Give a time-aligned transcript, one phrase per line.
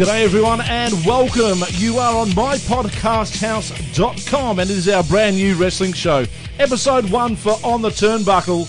[0.00, 1.60] G'day everyone and welcome.
[1.72, 6.24] You are on mypodcasthouse.com and it is our brand new wrestling show,
[6.58, 8.66] episode one for On the Turnbuckle.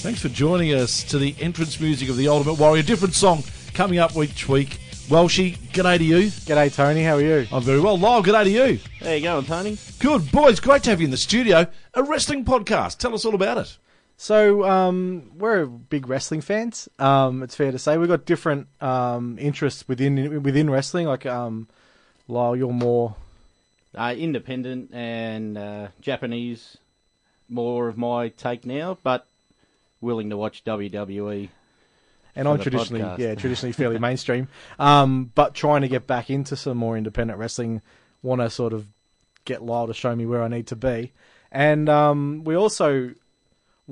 [0.00, 2.82] Thanks for joining us to the entrance music of the Ultimate Warrior.
[2.82, 4.80] Different song coming up each week.
[5.06, 6.22] Welshie, g'day to you.
[6.22, 7.04] G'day, Tony.
[7.04, 7.46] How are you?
[7.52, 7.96] I'm very well.
[7.96, 8.80] Lyle, g'day to you.
[9.00, 9.78] There you going, Tony?
[10.00, 10.32] Good.
[10.32, 11.68] Boys, great to have you in the studio.
[11.94, 12.98] A wrestling podcast.
[12.98, 13.78] Tell us all about it.
[14.22, 16.88] So, um, we're big wrestling fans.
[17.00, 21.08] Um, it's fair to say we've got different um, interests within within wrestling.
[21.08, 21.66] Like, um,
[22.28, 23.16] Lyle, you're more
[23.98, 26.78] Uh, independent and uh, Japanese,
[27.48, 29.26] more of my take now, but
[30.00, 30.62] willing to watch.
[30.62, 31.48] WWE.
[32.36, 33.18] and I'm traditionally podcast.
[33.18, 34.46] yeah traditionally fairly mainstream.
[34.78, 37.82] Um, but trying to get back into some more independent wrestling.
[38.22, 38.86] Want to sort of
[39.44, 41.10] get Lyle to show me where I need to be,
[41.50, 43.14] and um, we also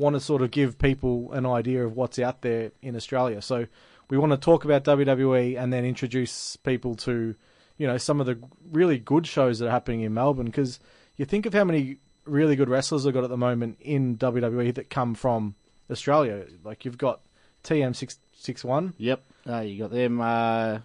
[0.01, 3.43] want to sort of give people an idea of what's out there in Australia.
[3.43, 3.67] So
[4.09, 7.35] we want to talk about WWE and then introduce people to,
[7.79, 8.39] you know, some of the
[8.73, 10.47] really good shows that are happening in Melbourne.
[10.47, 10.81] Because
[11.17, 14.75] you think of how many really good wrestlers they've got at the moment in WWE
[14.75, 15.55] that come from
[15.91, 16.47] Australia.
[16.65, 17.21] Like you've got
[17.63, 18.95] TM six six one.
[18.97, 19.23] Yep.
[19.49, 20.21] Uh, you got them.
[20.21, 20.79] Uh,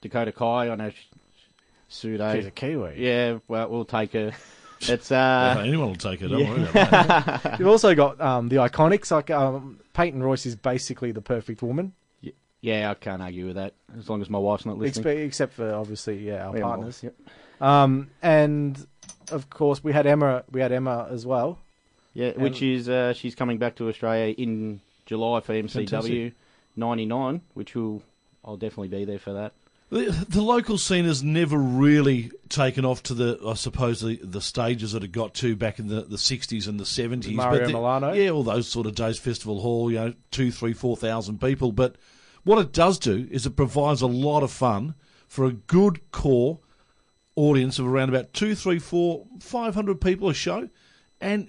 [0.00, 0.70] Dakota Kai.
[0.70, 0.90] I know.
[0.90, 0.94] sh-
[1.88, 2.34] Sudo.
[2.34, 2.94] She's a Kiwi.
[2.96, 3.38] Yeah.
[3.46, 4.32] Well, we'll take her.
[4.88, 5.56] It's uh.
[5.58, 6.28] Anyone will take it.
[6.28, 6.90] Don't worry about
[7.42, 7.56] that.
[7.58, 9.10] You've also got um, the Iconics.
[9.10, 11.92] Like um, Peyton Royce is basically the perfect woman,
[12.66, 15.04] yeah, I can't argue with that as long as my wife's not listening.
[15.04, 17.00] expe- except for obviously yeah our Yeah, partners.
[17.02, 17.14] Yep.
[17.60, 18.86] Um, and
[19.30, 20.42] of course we had Emma.
[20.50, 21.58] We had Emma as well.
[22.12, 26.34] Yeah, which is uh, she's coming back to Australia in July for MCW Fantastic.
[26.76, 28.02] '99, which will
[28.44, 29.52] I'll definitely be there for that.
[29.88, 34.40] The, the local scene has never really taken off to the, I suppose, the, the
[34.40, 37.32] stages that it got to back in the, the 60s and the 70s.
[37.32, 38.12] Mario but the- Milano?
[38.12, 41.70] Yeah, all those sort of days, Festival Hall, you know, two, three, four thousand people.
[41.70, 41.96] But
[42.42, 44.94] what it does do is it provides a lot of fun
[45.28, 46.58] for a good core
[47.36, 50.68] audience of around about two, three, four, five hundred people a show.
[51.20, 51.48] And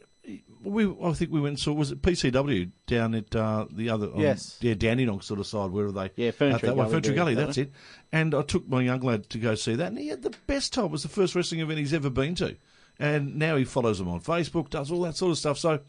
[0.63, 4.07] we, I think we went and saw, was it PCW down at uh, the other,
[4.12, 4.57] on- Yes.
[4.62, 6.12] yeah, Dandenong sort of side, where are they?
[6.16, 7.63] Yeah, Fern Out Tree that way, Gully Fern Gully, that that's way.
[7.63, 7.72] it.
[8.12, 10.73] And I took my young lad to go see that, and he had the best
[10.73, 10.85] time.
[10.85, 12.56] It was the first wrestling event he's ever been to.
[13.00, 15.57] And now he follows them on Facebook, does all that sort of stuff.
[15.59, 15.81] So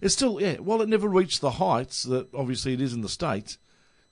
[0.00, 3.08] it's still, yeah, while it never reached the heights that obviously it is in the
[3.08, 3.58] States,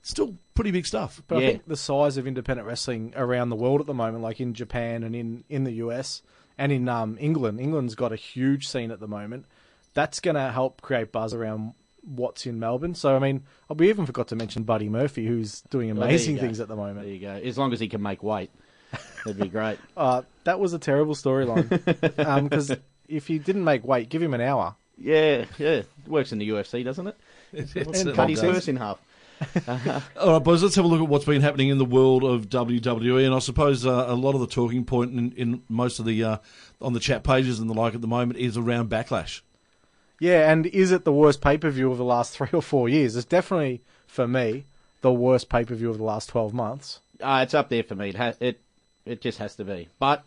[0.01, 1.21] it's still pretty big stuff.
[1.27, 4.41] But I think the size of independent wrestling around the world at the moment, like
[4.41, 6.23] in Japan and in, in the US
[6.57, 9.47] and in um, England, England's got a huge scene at the moment.
[9.95, 12.95] That's going to help create buzz around what's in Melbourne.
[12.95, 13.45] So, I mean,
[13.75, 16.43] we even forgot to mention Buddy Murphy, who's doing there you amazing go.
[16.43, 17.07] things at the moment.
[17.07, 17.33] There you go.
[17.33, 18.51] As long as he can make weight,
[19.25, 19.79] that'd be great.
[19.97, 21.69] Uh, that was a terrible storyline.
[22.49, 22.73] Because
[23.09, 24.75] if he didn't make weight, give him an hour.
[24.99, 25.69] Yeah, yeah.
[25.69, 27.17] It works in the UFC, doesn't it?
[27.53, 28.99] It's, And Cut his purse in half.
[30.17, 32.49] All right, boys, let's have a look at what's been happening in the world of
[32.49, 33.25] WWE.
[33.25, 36.23] And I suppose uh, a lot of the talking point in, in most of the,
[36.23, 36.37] uh,
[36.81, 39.41] on the chat pages and the like at the moment is around Backlash.
[40.25, 42.89] Yeah, and is it the worst pay per view of the last three or four
[42.89, 43.17] years?
[43.17, 44.65] It's definitely, for me,
[45.03, 47.01] the worst pay per view of the last 12 months.
[47.21, 48.09] Uh, it's up there for me.
[48.11, 48.61] It, ha- it
[49.05, 49.89] it just has to be.
[49.99, 50.25] But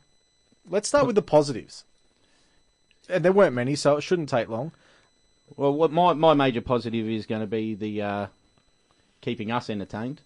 [0.70, 1.84] Let's start with the positives.
[3.10, 4.72] And there weren't many, so it shouldn't take long.
[5.56, 8.28] well, what my my major positive is going to be the uh,
[9.22, 10.22] keeping us entertained.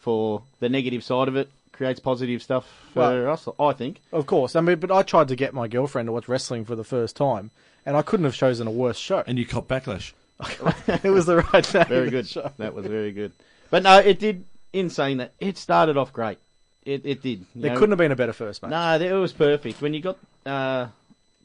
[0.00, 3.48] For the negative side of it, creates positive stuff for Well- us.
[3.58, 4.00] I think.
[4.12, 4.54] Of course.
[4.56, 7.16] I mean, but I tried to get my girlfriend to watch wrestling for the first
[7.16, 7.50] time,
[7.86, 9.22] and I couldn't have chosen a worse show.
[9.26, 10.12] And you cop Backlash.
[11.04, 12.26] it was the right name Very good.
[12.26, 12.50] show.
[12.58, 13.32] That was very good.
[13.70, 14.44] But no, it did.
[14.72, 16.38] In saying that, it started off great.
[16.84, 17.40] It it did.
[17.54, 17.78] you There know.
[17.78, 18.70] couldn't have been a better first match.
[18.70, 19.80] No, it was perfect.
[19.80, 20.88] When you got uh,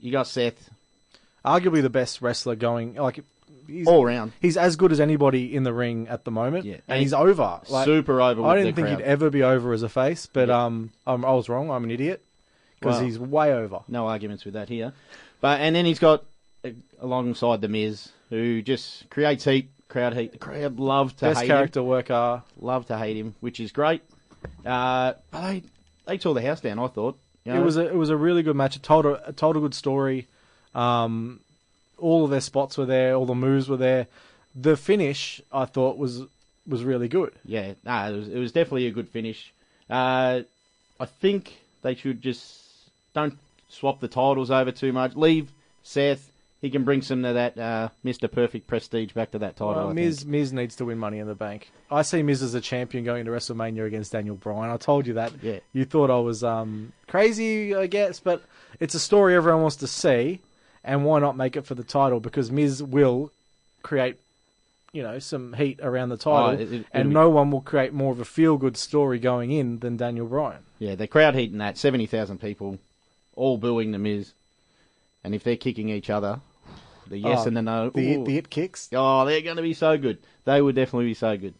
[0.01, 0.69] you got Seth
[1.45, 2.95] Arguably the best wrestler going.
[2.95, 3.19] Like
[3.67, 6.65] he's, all round, he's as good as anybody in the ring at the moment.
[6.65, 6.73] Yeah.
[6.73, 7.61] and, And he's over.
[7.69, 8.41] Like, super over.
[8.41, 8.97] With I didn't the think crowd.
[8.99, 10.65] he'd ever be over as a face, but Yeah.
[10.65, 11.69] um, I'm, I was wrong.
[11.71, 12.21] I'm an idiot
[12.79, 13.79] because Well- he's way over.
[13.87, 14.91] No arguments with that here.
[15.39, 16.25] But and then he's got
[16.99, 20.31] alongside the Miz, who just creates heat, crowd heat.
[20.31, 22.43] The crowd love to Best hate character worker.
[22.43, 24.01] him, love to hate him, which is great.
[24.65, 25.63] Uh, but they
[26.05, 26.79] they tore the house down.
[26.79, 28.75] I thought, you You It was a it was a really good match.
[28.75, 30.27] It told a it told a good story.
[30.75, 31.39] Um,
[31.97, 33.15] all of their spots were there.
[33.15, 34.07] All the moves were there.
[34.55, 36.23] The finish I thought was
[36.67, 37.33] was really good.
[37.45, 39.51] Yeah, nah, it was, it was definitely a good finish.
[39.89, 40.41] Uh,
[40.99, 42.61] I think they should just
[43.13, 43.37] don't
[43.69, 45.15] swap the titles over too much.
[45.15, 45.51] Leave
[45.83, 46.31] Seth.
[46.61, 48.29] He can bring some of that uh, Mr.
[48.29, 49.75] Perfect prestige back to that title.
[49.85, 50.25] Well, Miz.
[50.25, 51.71] Miz needs to win Money in the Bank.
[51.89, 54.69] I see Miz as a champion going to WrestleMania against Daniel Bryan.
[54.69, 55.31] I told you that.
[55.41, 55.59] Yeah.
[55.71, 58.43] You thought I was um, crazy, I guess, but
[58.81, 60.39] it's a story everyone wants to see,
[60.83, 62.19] and why not make it for the title?
[62.19, 63.31] Because Miz will
[63.81, 64.17] create,
[64.91, 67.51] you know, some heat around the title, Oh, it- it- and it'll be- no one
[67.51, 70.63] will create more of a feel-good story going in than Daniel Bryan.
[70.77, 72.79] Yeah, the crowd heating that seventy thousand people,
[73.35, 74.33] all booing the Miz,
[75.23, 76.41] and if they're kicking each other,
[77.09, 77.89] the yes Oh, and the no.
[77.89, 78.89] The the it kicks.
[78.93, 80.19] oh, they're going to be so good.
[80.45, 81.53] They would definitely be so good.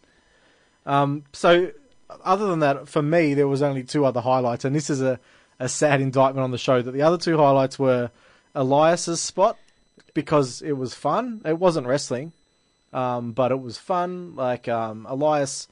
[0.85, 1.71] Um, so,
[2.23, 5.19] other than that, for me, there was only two other highlights, and this is a,
[5.59, 8.09] a sad indictment on the show that the other two highlights were
[8.55, 9.57] Elias's spot
[10.13, 11.41] because it was fun.
[11.45, 12.31] It wasn't wrestling,
[12.93, 14.35] um, but it was fun.
[14.35, 15.67] Like um, Elias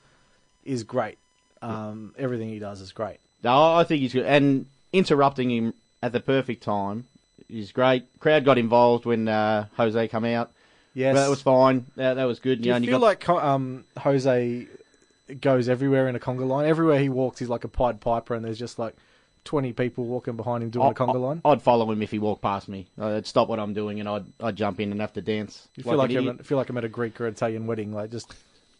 [0.65, 1.17] is great.
[1.61, 3.17] Um, everything he does is great.
[3.43, 4.25] No, I think he's good.
[4.25, 5.73] And interrupting him
[6.03, 7.05] at the perfect time
[7.49, 8.03] is great.
[8.19, 10.51] Crowd got involved when uh, Jose come out.
[10.93, 11.85] Yes, That was fine.
[11.95, 12.61] That, that was good.
[12.61, 14.67] Do you and feel got, like um, Jose
[15.39, 16.67] goes everywhere in a conga line?
[16.67, 18.95] Everywhere he walks, he's like a Pied Piper, and there's just like
[19.43, 21.41] twenty people walking behind him doing a conga line.
[21.45, 22.87] I'd follow him if he walked past me.
[22.99, 25.67] I'd stop what I'm doing and I'd I'd jump in and have to dance.
[25.75, 28.33] You feel like, I'm feel like I'm at a Greek or Italian wedding, like just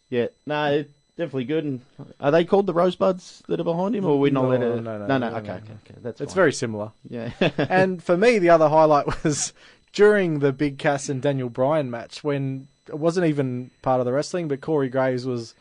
[0.10, 1.66] Yeah, no, it's definitely good.
[1.66, 1.82] And
[2.20, 4.60] are they called the Rosebuds that are behind him, or are we not No, let
[4.60, 6.92] no, no, no, no, okay, okay, that's It's very similar.
[7.10, 7.32] yeah.
[7.58, 9.54] and for me, the other highlight was
[9.94, 14.14] during the Big Cass and Daniel Bryan match when it wasn't even part of the
[14.14, 15.54] wrestling, but Corey Graves was.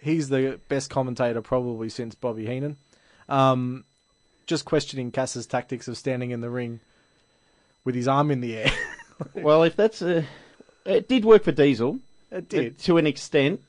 [0.00, 2.76] He's the best commentator probably since Bobby Heenan.
[3.28, 3.84] Um,
[4.46, 6.80] just questioning Cass's tactics of standing in the ring
[7.84, 8.72] with his arm in the air.
[9.34, 10.24] well, if that's a,
[10.84, 12.00] it did work for Diesel.
[12.32, 12.78] it did.
[12.80, 13.60] to an extent,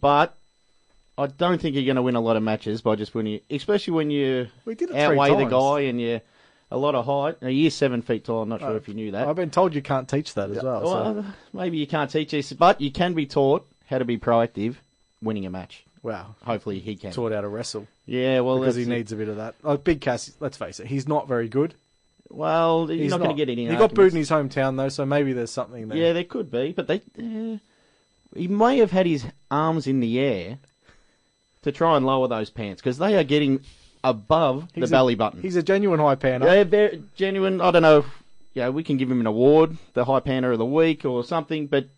[0.00, 0.36] but
[1.16, 3.92] I don't think you're going to win a lot of matches by just winning, especially
[3.94, 6.20] when you We did it outweigh the guy and you're
[6.70, 7.40] a lot of height.
[7.40, 8.42] Now, is seven feet tall.
[8.42, 9.28] I'm not sure Oh, if you knew that.
[9.28, 10.84] I've been told you can't teach that as well.
[10.84, 14.74] so- maybe you can't teach this, but you can be taught how to be proactive,
[15.22, 15.84] winning a match.
[16.02, 16.34] wow.
[16.44, 17.12] Hopefully, he can.
[17.12, 18.88] Taught how to wrestle Yeah, well, because he it.
[18.88, 19.54] needs a bit of that.
[19.62, 21.74] Like Big Cass, let's face it, he's not very good.
[22.30, 23.68] Well, he's, He's not, going to get any.
[23.68, 25.96] He got booed in his hometown though, so maybe there's something there.
[25.98, 27.02] Yeah, there could be, but they.
[27.16, 27.58] Uh,
[28.34, 30.58] he may have had his arms in the air
[31.64, 33.60] to try and lower those pants because they are getting
[34.02, 35.42] above He's the a- belly button.
[35.42, 36.40] He's a genuine high panner.
[36.44, 37.60] Yeah, they're very genuine.
[37.60, 38.04] I don't know.
[38.54, 41.66] Yeah, we can give him an award, the High Panter of the Week or something,
[41.66, 41.88] but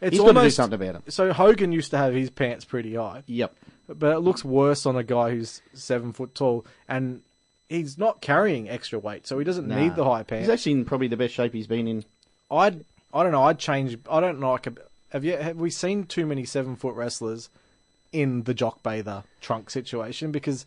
[0.00, 1.12] It's he's got to do something about it.
[1.12, 3.52] so Hogan used to have his pants pretty high, Yep.
[3.88, 7.22] but it looks worse on a guy who's seven foot tall, and
[7.68, 9.76] he's not carrying extra weight, so he doesn't Nah.
[9.76, 10.42] need the high pants.
[10.46, 12.04] He's actually in probably the best shape he's been in.
[12.48, 13.42] I'd I don't know.
[13.44, 13.96] I'd change.
[14.08, 14.68] I don't like.
[15.10, 17.48] Have you have we seen too many seven foot wrestlers
[18.14, 20.64] in the jock bather trunk situation because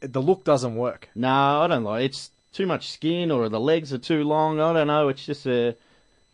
[0.00, 1.08] the look doesn't work.
[1.14, 2.04] No, I don't like.
[2.04, 4.60] It's too much skin, or the legs are too long.
[4.60, 5.08] I don't know.
[5.08, 5.76] It's just a.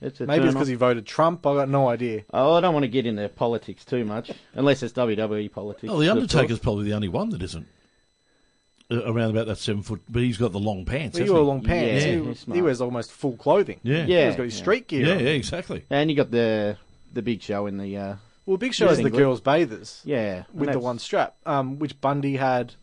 [0.02, 1.46] It's a Maybe it's because he voted Trump.
[1.46, 2.22] I got no idea.
[2.32, 5.92] Oh, I don't want to get into politics too much, unless it's WWE politics.
[5.92, 7.66] Oh, the Undertaker's probably the only one that isn't
[8.90, 10.00] uh, around about that seven foot.
[10.08, 11.18] But he's got the long pants.
[11.18, 11.44] He wore he?
[11.44, 12.04] long pants.
[12.04, 13.80] Yeah, he, he wears almost full clothing.
[13.82, 14.28] Yeah, Yeah.
[14.28, 15.06] He's got his street gear.
[15.06, 15.20] yeah, on.
[15.20, 15.84] yeah, exactly.
[15.90, 16.76] And you got the
[17.12, 17.96] the big show in the.
[17.96, 18.14] Uh,
[18.50, 19.16] Well, Big Show is the Singlet.
[19.22, 22.74] girls' bathers yeah, with the one strap, um, which Bundy had.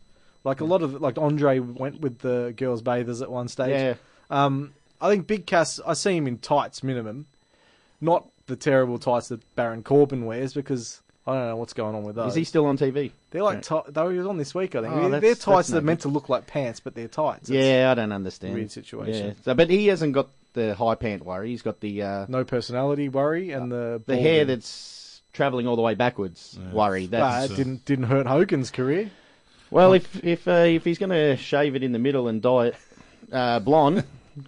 [0.44, 3.68] Like a lot of like Andre went with the girls' bathers at one stage.
[3.70, 3.94] Yeah,
[4.30, 5.78] Um, I think Big Cass.
[5.86, 7.26] I see him in tights minimum,
[8.00, 12.02] not the terrible tights that Baron Corbin wears because I don't know what's going on
[12.04, 12.30] with those.
[12.30, 13.10] is he still on TV?
[13.30, 14.74] They're like ti- they were on this week.
[14.74, 17.50] I think Oh, they're tights that are meant to look like pants, but they're tights.
[17.50, 18.54] It's Yeah, I don't understand.
[18.54, 19.26] weird situation.
[19.26, 19.32] Yeah.
[19.44, 21.50] So, but he hasn't got the high pant worry.
[21.50, 24.97] He's got the uh, no personality worry and the the hair that's
[25.38, 27.06] travelling all the way backwards worry.
[27.06, 29.08] But That's it didn't didn't hurt Hogan's career.
[29.70, 32.66] well, if if uh, if he's going to shave it in the middle and dye
[32.66, 32.76] it
[33.32, 34.02] uh, blonde,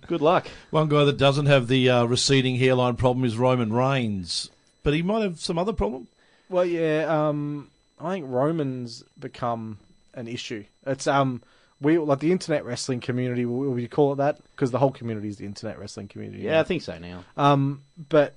[0.08, 0.48] good luck.
[0.70, 4.50] One guy that doesn't have the uh, receding hairline problem is Roman Reigns,
[4.82, 6.08] but he might have some other problem.
[6.48, 7.04] Well, yeah.
[7.04, 7.70] Um,
[8.00, 9.78] I think Roman's become
[10.14, 10.64] an issue.
[10.86, 11.40] It's um,
[11.80, 13.46] we like the internet wrestling community.
[13.46, 14.40] Will you call it that?
[14.56, 16.42] Because the whole community is the internet wrestling community.
[16.42, 17.24] Yeah, I think so now.
[17.36, 18.34] Um, but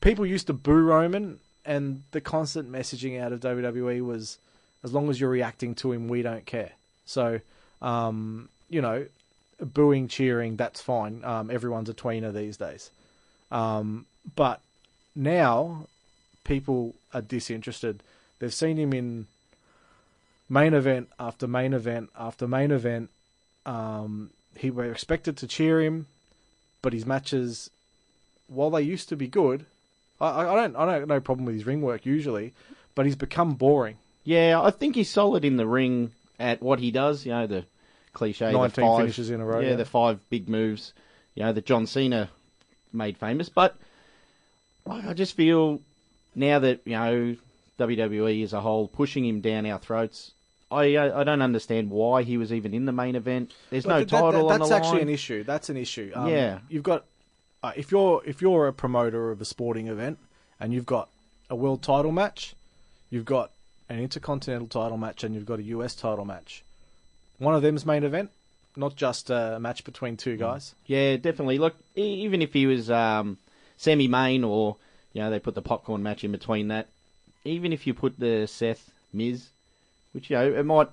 [0.00, 4.38] people used to boo Roman, and the constant messaging out of WWE was,
[4.84, 6.72] as long as you're reacting to him, we don't care.
[7.04, 7.40] So,
[7.82, 9.06] um, you know,
[9.60, 11.24] booing, cheering, that's fine.
[11.24, 12.90] Um, everyone's a tweener these days.
[13.50, 14.60] Um, but
[15.14, 15.86] now
[16.44, 18.02] people are disinterested.
[18.38, 19.26] They've seen him in
[20.48, 23.10] main event after main event after main event,
[23.64, 26.06] Um, he were expected to cheer him,
[26.82, 27.68] but his matches,
[28.46, 29.66] while they used to be good,
[30.20, 32.52] I, I don't I don't have no problem with his ring work usually,
[32.94, 33.96] but he's become boring.
[34.24, 37.24] Yeah, I think he's solid in the ring at what he does.
[37.26, 37.64] You know, the
[38.12, 39.76] cliche, the five, finishes in a row, Yeah, yeah.
[39.76, 40.92] the five big moves.
[41.34, 42.30] You know, that John Cena
[42.92, 43.48] made famous.
[43.48, 43.76] But
[44.86, 45.80] I I just feel
[46.34, 47.36] now that you know
[47.78, 50.32] WWE as a whole pushing him down our throats.
[50.70, 53.52] I I don't understand why he was even in the main event.
[53.70, 55.08] There's But no that- title that- on the That's actually line.
[55.08, 55.44] an issue.
[55.44, 56.10] That's an issue.
[56.14, 56.58] Um, Yeah.
[56.68, 57.04] you've got
[57.66, 60.18] uh, if you're if you're a promoter of a sporting event
[60.60, 61.08] and you've got
[61.50, 62.54] a world title match,
[63.10, 63.50] you've got
[63.88, 66.62] an intercontinental title match, and you've got a US title match.
[67.38, 68.30] One of them's main event,
[68.76, 70.74] not just a match between two guys.
[70.86, 71.58] Yeah, definitely.
[71.58, 73.38] Look, even if he was um,
[73.76, 74.76] semi-main or
[75.12, 76.86] you know they put the popcorn match in between that,
[77.44, 79.48] even if you put the Seth Miz,
[80.12, 80.88] which you know it might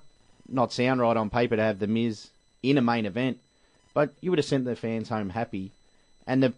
[0.48, 2.30] not sound right on paper to have the Miz
[2.64, 3.38] in a main event,
[3.92, 5.70] but you would have sent the fans home happy,
[6.26, 6.52] and the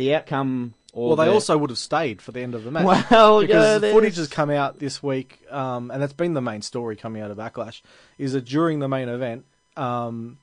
[0.00, 0.74] the outcome.
[0.92, 2.84] Or Well, they the- also would have stayed for the end of the match.
[3.10, 6.40] Well, because yeah, the footage has come out this week, um, and that's been the
[6.40, 7.80] main story coming out of Backlash,
[8.18, 9.44] is that during the main event,
[9.76, 10.38] um,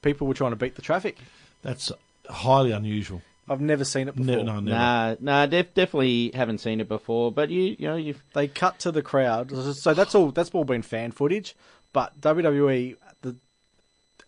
[0.00, 1.18] people were trying to beat the traffic.
[1.62, 1.92] That's
[2.30, 3.20] highly unusual.
[3.46, 4.36] I've never seen it before.
[4.36, 4.70] No, no, never.
[4.78, 7.30] Nah, nah, def- definitely haven't seen it before.
[7.32, 10.30] But you, you know, you've They cut to the crowd, so that's all.
[10.30, 11.56] That's all been fan footage.
[11.92, 13.34] But WWE, the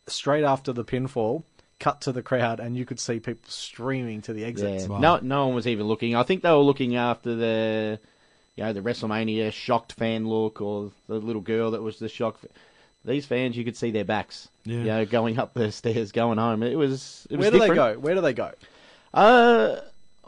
[0.08, 1.44] straight after the pinfall,
[1.82, 4.84] cut to the crowd, and you could see people streaming to the exits.
[4.86, 4.92] Yeah.
[4.92, 5.00] Right.
[5.00, 6.14] No, no one was even looking.
[6.14, 7.98] I think they were looking after the,
[8.56, 12.38] you know, the WrestleMania shocked fan look, or the little girl that was the shock.
[13.04, 14.76] These fans, you could see their backs, Yeah.
[14.78, 16.62] you know, going up the stairs, going home.
[16.62, 17.26] It was.
[17.28, 17.94] It was Where do they go?
[17.98, 18.52] Where do they go?
[19.12, 19.80] Uh,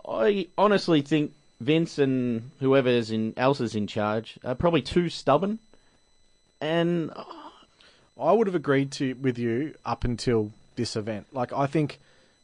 [0.09, 5.61] I honestly think Vince and whoever's in else is in charge are probably too stubborn,
[6.61, 7.13] and
[8.21, 11.27] I would have agreed to with you up until this event.
[11.33, 11.99] Like I think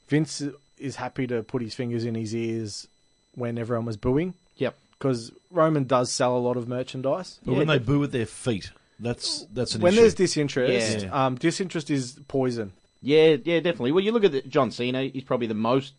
[0.08, 0.42] Vince
[0.78, 2.88] is happy to put his fingers in his ears
[3.34, 4.74] when everyone was booing yep.
[4.98, 7.38] because Roman does sell a lot of merchandise.
[7.44, 10.00] But Yeah, when they but- boo with their feet, that's that's an When issue.
[10.02, 11.26] there's disinterest, Yeah.
[11.26, 12.72] um, disinterest is poison.
[13.02, 13.92] Yeah, yeah, definitely.
[13.92, 15.94] Well, you look at the, John Cena, he's probably the most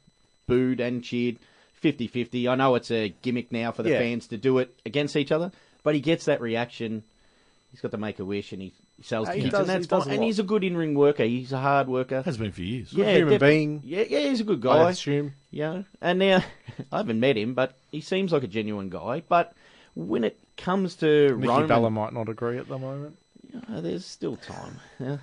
[0.47, 1.37] booed and cheered
[1.79, 2.47] 50 50.
[2.47, 3.99] I know it's a gimmick now for the Yeah.
[3.99, 5.51] fans to do it against each other,
[5.83, 7.01] but he gets that reaction.
[7.71, 9.85] He's got to make a wish and he, he sells he tickets, does- and that's
[9.85, 10.09] he does fine.
[10.09, 10.25] a And lot.
[10.27, 11.23] he's a good in ring worker.
[11.23, 12.21] He's a hard worker.
[12.21, 12.93] has been for years.
[12.93, 13.81] Yeah, human def- being.
[13.83, 14.71] Yeah, yeah, he's a good guy.
[14.79, 14.89] I guy.
[14.91, 15.33] assume.
[15.49, 16.43] Yeah, and now
[16.91, 19.23] I haven't met him, but he seems like a genuine guy.
[19.27, 19.53] But
[19.95, 23.17] when it comes to Nikki Roman, Bella might not agree at the moment.
[23.69, 24.79] uh, there's still time.
[24.99, 25.17] Yeah.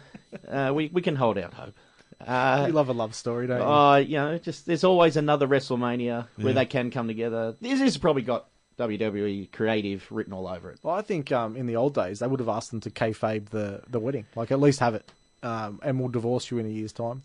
[0.69, 1.75] uh, we we can hold out hope.
[2.21, 3.65] Uh, you love a love story, don't you?
[3.65, 6.53] Uh, you know, just there's always another WrestleMania where Yeah.
[6.53, 7.55] they can come together.
[7.61, 8.47] This has probably got
[8.79, 10.79] WWE creative written all over it.
[10.83, 13.51] Well, I think um, in the old days they would have asked them to kayfabe
[13.51, 15.11] the, the wedding, like at least have it,
[15.43, 17.23] um, and we'll divorce you in a year's time.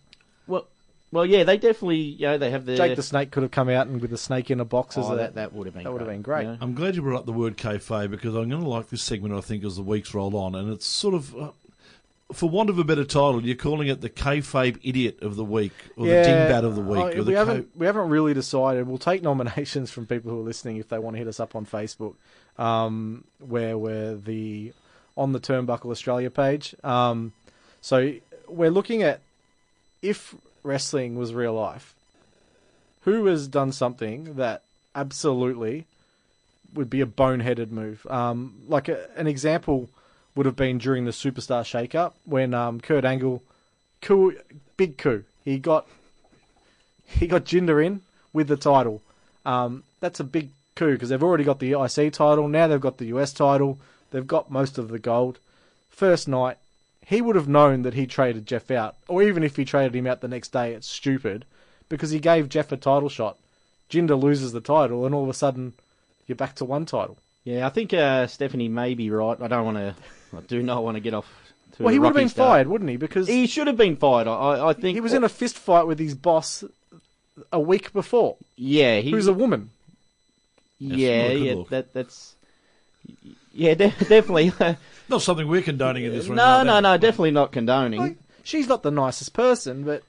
[0.47, 0.67] Well,
[1.13, 2.75] well, yeah, they definitely, you know, they have the.
[2.75, 5.05] Jake the Snake could have come out and with the snake in a box as
[5.05, 6.41] oh, a, that that would have been that would have great, been great.
[6.41, 6.57] you know?
[6.59, 9.35] I'm glad you brought up the word kayfabe because I'm going to like this segment.
[9.35, 11.51] I think as the weeks roll on, and it's sort of, uh,
[12.33, 15.73] for want of a better title, you're calling it the kayfabe idiot of the week
[15.95, 16.99] or the dingbat of the week.
[16.99, 18.87] Oh, or we the haven't ca- we haven't really decided.
[18.87, 21.55] We'll take nominations from people who are listening if they want to hit us up
[21.55, 22.15] on Facebook,
[22.57, 24.73] um, where we're the
[25.15, 26.75] on the Turnbuckle Australia page.
[26.83, 27.33] Um,
[27.81, 28.13] so
[28.47, 29.21] we're looking at
[30.01, 31.93] if wrestling was real life,
[33.01, 34.63] who has done something that
[34.95, 35.85] absolutely
[36.73, 38.05] would be a boneheaded move.
[38.09, 39.89] Um, like a, an example
[40.35, 43.43] would have been during the Superstar Shake-Up when um, Kurt Angle,
[44.01, 44.35] coup,
[44.77, 45.87] big coup, he got
[47.05, 49.01] he got Jinder in with the title.
[49.45, 52.47] Um, that's a big coup because they've already got the IC title.
[52.47, 53.77] Now they've got the US title.
[54.11, 55.39] They've got most of the gold.
[55.89, 56.57] First night,
[57.05, 60.07] he would have known that he traded Jeff out, or even if he traded him
[60.07, 61.45] out the next day, it's stupid
[61.89, 63.37] because he gave Jeff a title shot.
[63.89, 65.73] Jinder loses the title, and all of a sudden,
[66.25, 67.17] you're back to one title.
[67.43, 69.39] Yeah, I think uh, Stephanie may be right.
[69.41, 69.95] I don't want to.
[70.35, 71.27] I do not want to get off.
[71.77, 72.47] To Well, a he would have been start.
[72.49, 72.97] fired, wouldn't he?
[72.97, 74.27] Because He should have been fired.
[74.27, 76.63] I, I think he was in a fist fight with his boss
[77.51, 79.71] a week before, Yeah, he, was a woman.
[80.79, 81.53] yeah, not a good yeah.
[81.55, 81.69] look.
[81.69, 82.35] That that's.
[83.53, 84.51] Yeah, de- definitely.
[85.09, 86.37] Not something we're condoning in this room.
[86.37, 87.99] no, right no, no, definitely not condoning.
[87.99, 90.01] Like, she's not the nicest person, but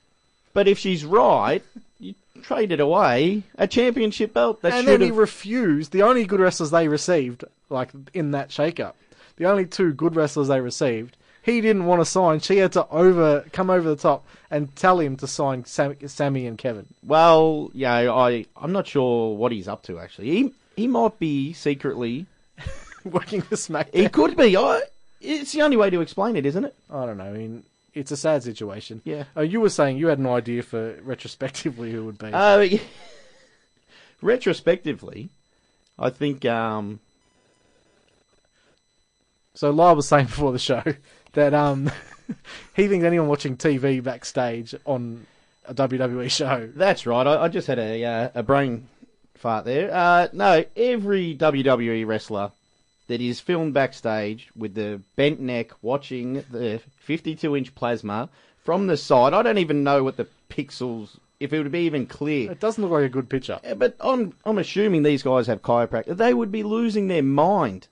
[0.54, 1.62] But if she's right,
[1.98, 3.42] you trade it away.
[3.58, 5.90] A championship belt that and then he refused.
[5.92, 8.96] The only good wrestlers they received, like in that shake-up,
[9.36, 12.40] the only two good wrestlers they received, he didn't want to sign.
[12.40, 16.46] She had to over come over the top and tell him to sign Sam, Sammy
[16.46, 16.86] and Kevin.
[17.06, 20.30] well, yeah, I I'm not sure what he's up to actually.
[20.30, 22.26] He he might be secretly.
[23.04, 23.94] Working for SmackDown.
[23.94, 24.56] He could be.
[24.56, 24.80] I.
[25.20, 26.74] It's the only way to explain it, isn't it?
[26.90, 27.24] I don't know.
[27.24, 27.64] I mean,
[27.94, 29.02] it's a sad situation.
[29.04, 29.24] Yeah.
[29.36, 32.30] Oh, you were saying you had an idea for retrospectively who would be.
[32.32, 32.66] Uh,
[34.22, 35.28] retrospectively,
[35.98, 37.00] I think um,
[39.54, 40.82] so Lyle was saying before the show
[41.32, 41.90] that um,
[42.74, 45.26] he thinks anyone watching TV backstage on
[45.66, 46.70] a WWE show.
[46.74, 47.26] that's right.
[47.26, 48.88] I, I just had a uh, a brain
[49.34, 49.90] fart there.
[49.92, 52.50] Uh, no, every WWE wrestler
[53.06, 58.28] that is filmed backstage with the bent neck watching the 52 inch plasma
[58.64, 59.34] from the side.
[59.34, 62.50] I don't even know what the pixels, if it would be even clear.
[62.50, 63.60] It doesn't look like a good picture.
[63.62, 66.16] Yeah, But I'm I'm assuming these guys have chiropractor.
[66.16, 67.88] They would be losing their mind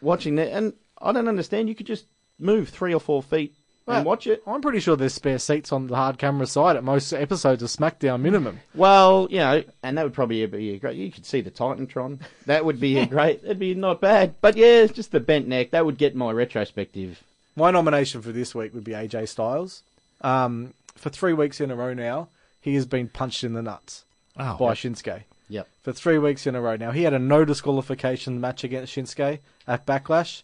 [0.00, 0.72] watching that, and
[1.04, 1.68] I don't understand.
[1.68, 2.06] You could just
[2.38, 3.54] move three or four feet
[3.86, 4.42] Well, and watch it.
[4.46, 7.68] I'm pretty sure there's spare seats on the hard camera side at most episodes of
[7.70, 8.58] SmackDown minimum.
[8.74, 10.96] Well, you know, and that would probably be a great.
[10.96, 12.20] You could see the Titantron.
[12.46, 13.40] That would be a great.
[13.44, 14.34] It'd be not bad.
[14.40, 15.70] But yeah, it's just the bent neck.
[15.70, 17.22] That would get my retrospective.
[17.56, 19.82] My nomination for this week would be AJ Styles.
[20.22, 22.28] Um, for three weeks in a row now,
[22.60, 24.04] he has been punched in the nuts
[24.38, 25.22] Oh, by Shinsuke.
[25.50, 25.68] Yep.
[25.82, 26.90] For three weeks in a row now.
[26.90, 30.42] He had a no disqualification match against Shinsuke at Backlash.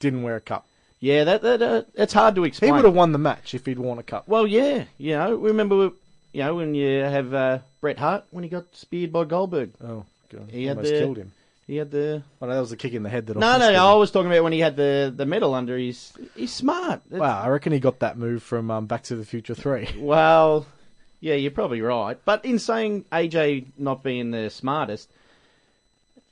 [0.00, 0.66] Didn't wear a cup.
[0.98, 2.70] Yeah, that that uh, it's hard to explain.
[2.70, 4.28] He would have won the match if he'd worn a cup.
[4.28, 5.92] Well, yeah, you know, remember,
[6.32, 10.04] you know, when you have uh, Bret Hart when he got speared by Goldberg, Oh,
[10.30, 10.48] God.
[10.50, 11.32] He had Almost the- killed him.
[11.66, 13.72] he had the Oh, no, that was a kick in the head that No, no,
[13.72, 13.86] no.
[13.86, 16.12] I was talking about when he had the, the medal under his.
[16.36, 17.00] He's smart.
[17.08, 19.88] That's- Wow, I reckon he got that move from um, Back to the Future 3.
[19.98, 20.66] Well,
[21.20, 22.18] yeah, you're probably right.
[22.26, 25.08] But in saying AJ not being the smartest,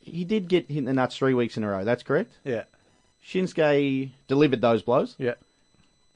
[0.03, 1.85] he did get hit in the nuts three weeks in a row.
[1.85, 2.33] That's correct.
[2.45, 2.65] yeah,
[3.27, 5.15] Shinsuke delivered those blows.
[5.19, 5.35] yeah.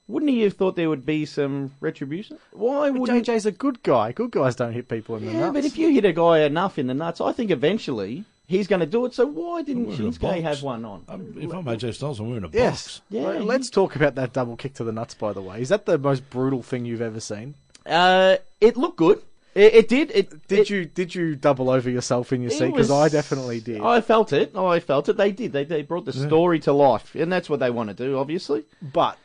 [0.09, 2.39] Wouldn't he have thought there would be some retribution?
[2.53, 3.25] Why But wouldn't?
[3.27, 4.13] AJ's a good guy.
[4.13, 5.53] Good guys don't hit people in the yeah, nuts.
[5.55, 8.81] but if you hit a guy enough in the nuts, I think eventually he's going
[8.81, 9.15] to do it.
[9.15, 10.43] So why didn't Wearing a Shinsuke box.
[10.43, 11.05] have one on?
[11.09, 12.55] Um, if I'm AJ Styles, I'm wearing a box.
[12.57, 13.01] Yes.
[13.11, 15.63] Yeah, Well, let's talk about that double kick to the nuts, by the way.
[15.63, 17.55] Is that the most brutal thing you've ever seen?
[17.87, 19.23] Uh, it looked good.
[19.55, 20.11] It, it did.
[20.13, 22.71] It Did it- you did you double over yourself in your seat?
[22.73, 23.81] Because I definitely did.
[23.83, 24.57] I felt it.
[24.57, 25.17] I felt it.
[25.17, 25.53] They did.
[25.53, 28.65] They they brought the story to life, and that's what they want to do, obviously.
[28.81, 29.19] But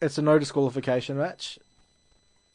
[0.00, 1.58] it's a no disqualification match.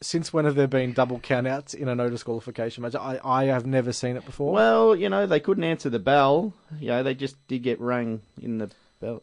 [0.00, 2.94] Since when have there been double countouts in a no disqualification match?
[2.96, 4.52] I, I have never seen it before.
[4.52, 6.54] Well, you know, they couldn't answer the bell.
[6.80, 9.22] You know, they just did get rang in the bell.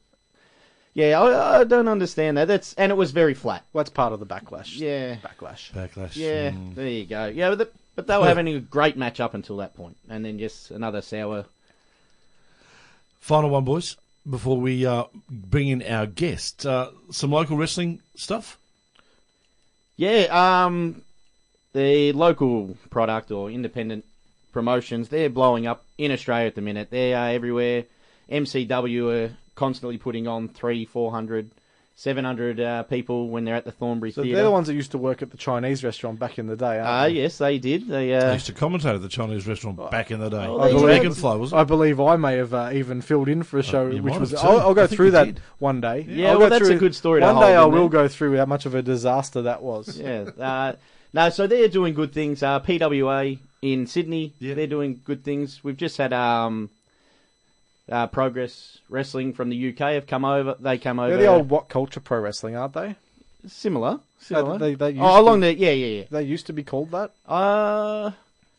[0.94, 2.48] Yeah, I, I don't understand that.
[2.48, 3.64] That's and it was very flat.
[3.74, 4.78] Well, that's part of the backlash.
[4.80, 5.72] Yeah, Backlash.
[5.72, 6.16] Backlash.
[6.16, 6.52] yeah.
[6.52, 6.76] Mm.
[6.76, 7.28] There you go.
[7.28, 10.26] Yeah, but, the, but they were having a great match up until that point, and
[10.26, 11.46] then just another sour.
[13.20, 13.98] Final one, boys,
[14.28, 16.66] before we uh, bring in our guest.
[16.66, 18.58] Uh, some local wrestling stuff.
[19.98, 21.02] Yeah, um,
[21.74, 24.06] the local product or independent
[24.54, 26.90] promotions, they're blowing up in Australia at the minute.
[26.90, 27.84] They are everywhere.
[28.32, 31.52] MCW are constantly putting on three, four hundred,
[31.96, 34.38] seven hundred uh, people when they're at the Thornbury So Theatre.
[34.38, 36.80] they're the ones that used to work at the Chinese restaurant back in the day.
[36.80, 37.88] Uh, yes, they did.
[37.90, 40.38] They, I uh, used to commentate at the Chinese restaurant back in the day.
[40.46, 43.28] Oh, I was believe- Bacon Flow, wasn't I believe I may have uh, even filled
[43.28, 44.34] in for a show, you which was.
[44.34, 45.42] I'll, I'll go through that did.
[45.60, 46.06] one day.
[46.08, 47.92] Yeah, I'll well, that's through- a good story to One hold, day I will it?
[47.92, 50.00] go through how much of a disaster that was.
[50.00, 50.30] yeah.
[50.40, 50.74] Uh,
[51.14, 52.42] no, so they're doing good things.
[52.44, 54.54] Uh, PWA in Sydney, Yeah.
[54.54, 55.62] they're doing good things.
[55.66, 56.70] We've just had um,
[57.92, 60.56] uh, Progress Wrestling from the UK have come over.
[60.60, 61.10] They come over.
[61.16, 62.96] They're the old What Culture Pro Wrestling, aren't they?
[63.48, 64.58] similar, similar.
[64.58, 67.12] they- they used oh, along to- the yeah, yeah, They used to be called that.
[67.28, 68.12] Uh,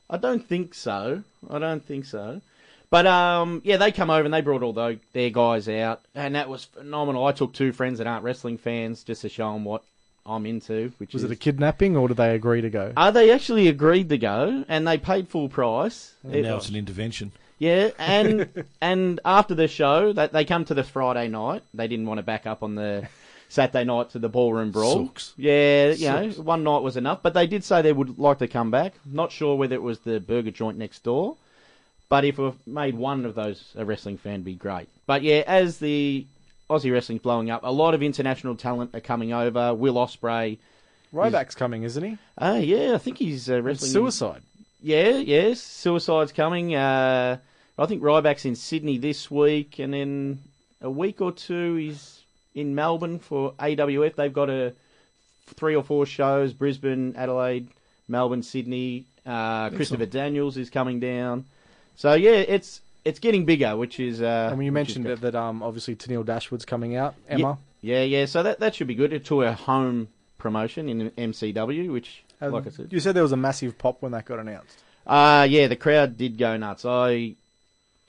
[0.08, 1.22] I don't think so.
[1.50, 2.40] I don't think so.
[2.88, 6.34] But um, yeah, they come over and they brought all tho- their guys out, and
[6.34, 7.24] that was phenomenal.
[7.26, 9.82] I took two friends that aren't wrestling fans just to show them what
[10.26, 10.92] I'm into.
[10.98, 12.92] Which Was is it a kidnapping or did they agree to go?
[12.96, 16.14] Uh, they actually agreed to go, and they paid full price.
[16.28, 17.32] It- Now it's an intervention.
[17.60, 21.62] Yeah, and and after the show, they, they come to the Friday night.
[21.72, 23.06] They didn't want to back up on the
[23.48, 24.96] Saturday night to the ballroom brawl.
[25.06, 25.34] Sooks.
[25.36, 27.22] Yeah, you know, one night was enough.
[27.22, 28.94] But they did say they would like to come back.
[29.04, 31.36] Not sure whether it was the burger joint next door,
[32.08, 34.88] but if we've made one of those a wrestling fan, be great.
[35.06, 36.26] But yeah, as the
[36.70, 39.74] Aussie wrestling's blowing up, a lot of international talent are coming over.
[39.74, 40.58] Will Ospreay.
[41.12, 42.16] Ryback's coming, isn't he?
[42.38, 43.90] Ah, yeah, I think he's uh, It's wrestling.
[43.90, 44.42] suicide.
[44.80, 45.60] Yeah, yes.
[45.60, 46.74] Suicide's coming.
[46.74, 47.38] Uh,
[47.80, 50.40] I think Ryback's in Sydney this week, and then
[50.82, 52.20] a week or two he's
[52.54, 54.14] in Melbourne for AWF.
[54.16, 54.74] They've got a
[55.54, 57.68] three or four shows: Brisbane, Adelaide,
[58.08, 59.06] Melbourne, Sydney.
[59.26, 61.44] Uh, Christopher Daniels is coming down.
[61.96, 64.20] So yeah, it's it's getting bigger, which is.
[64.20, 67.58] Uh, And when you mentioned that, that um, obviously Tennille Dashwood's coming out, Emma.
[67.82, 68.26] Yeah, yeah.
[68.26, 69.24] So that that should be good.
[69.24, 73.32] To a home promotion in MCW, which, Um, like I said, You said there was
[73.32, 74.78] a massive pop when that got announced.
[75.06, 76.84] Uh yeah, the crowd did go nuts.
[76.84, 77.34] I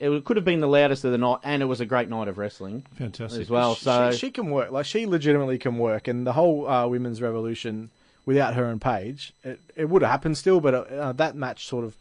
[0.02, 2.28] it could have been the loudest of the night, and it was a great night
[2.28, 3.40] of wrestling Fantastic.
[3.42, 3.74] as well.
[3.74, 4.70] So she, she can work.
[4.70, 7.90] Like she legitimately can work, and the whole uh, women's revolution
[8.26, 11.84] without her and Paige, it, it would have happened still, but uh, that match sort
[11.84, 11.94] of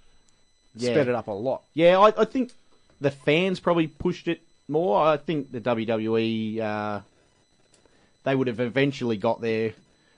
[0.75, 0.91] Yeah.
[0.91, 1.61] sped it up a lot.
[1.73, 2.51] Yeah, I, I think
[2.99, 5.01] the fans probably pushed it more.
[5.05, 7.01] I think the WWE uh,
[8.23, 9.73] they would have eventually got there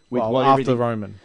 [0.09, 0.77] with well, what after everything.
[0.77, 1.15] Roman,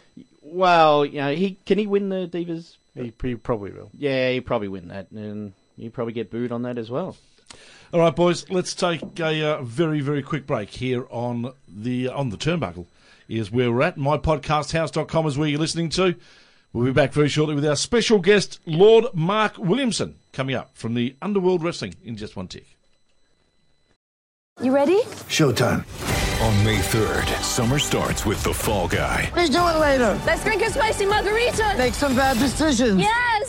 [0.41, 2.75] Well, you know, he can he win the Divas?
[2.95, 3.91] he, he probably will.
[3.97, 7.15] Yeah, he probably win that, and he probably get booed on that as well.
[7.93, 8.49] All right, boys.
[8.49, 12.85] Let's take a uh, very, very quick break here on the on the turnbuckle.
[13.27, 13.97] Is where we're at.
[13.97, 16.15] MyPodcastHouse.com is where you're listening to.
[16.73, 20.93] We'll be back very shortly with our special guest, Lord Mark Williamson, coming up from
[20.93, 22.65] the Underworld Wrestling in just one tick.
[24.61, 25.01] You ready?
[25.29, 25.85] Showtime.
[26.43, 29.31] On May 3rd, summer starts with The Fall Guy.
[29.35, 30.19] Let's do it later.
[30.25, 31.75] Let's drink a spicy margarita.
[31.77, 32.99] Make some bad decisions.
[32.99, 33.48] Yes.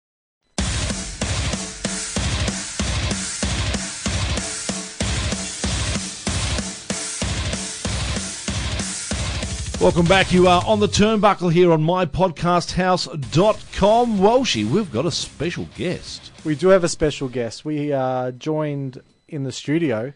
[9.81, 10.31] Welcome back.
[10.31, 14.19] You are on the turnbuckle here on mypodcasthouse.com.
[14.19, 16.31] Walshy, we've got a special guest.
[16.45, 17.65] We do have a special guest.
[17.65, 20.13] We are joined in the studio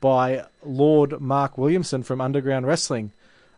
[0.00, 3.12] by Lord Mark Williamson from Underground Wrestling.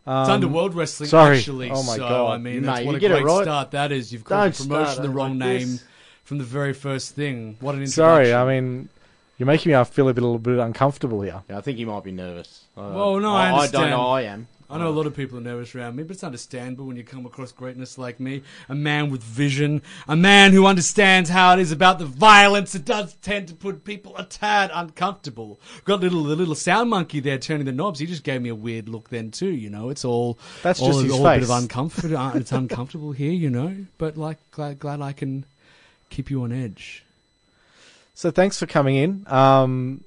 [0.05, 1.37] It's Underworld Wrestling, sorry.
[1.37, 1.71] actually.
[1.71, 2.33] Oh my so, God.
[2.33, 3.43] I mean, Mate, that's what you a get it great right.
[3.43, 4.11] start that is.
[4.11, 5.83] You've called Don't the promotion the wrong like name this.
[6.25, 7.55] from the very first thing.
[7.61, 8.03] What an introduction.
[8.03, 8.89] Sorry, I mean,
[9.37, 11.41] you're making me feel a bit, a little bit uncomfortable here.
[11.49, 12.65] Yeah, I think he might be nervous.
[12.75, 14.07] Uh, Well, no, I I, don't know.
[14.09, 14.47] I am.
[14.69, 17.03] I know a lot of people are nervous around me, but it's understandable when you
[17.03, 18.41] come across greatness like me.
[18.67, 22.75] A man with vision, a man who understands how it is about the violence.
[22.75, 25.57] It does tend to put people a tad uncomfortable.
[25.85, 27.99] Got little the little sound monkey there turning the knobs.
[27.99, 29.51] He just gave me a weird look then too.
[29.51, 31.67] You know, it's all That's all, just his all a bit of face.
[31.67, 32.35] uncomfort.
[32.35, 33.73] uh, it's uncomfortable here, you know.
[33.97, 35.45] But like, glad, glad I can
[36.09, 37.03] keep you on edge.
[38.15, 39.25] So thanks for coming in.
[39.27, 40.03] Um,